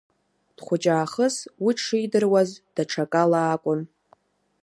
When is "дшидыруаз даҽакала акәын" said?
1.77-3.81